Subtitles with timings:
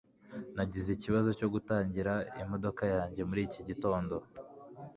[0.55, 2.13] Nagize ikibazo cyo gutangira
[2.43, 4.15] imodoka yanjye muri iki gitondo.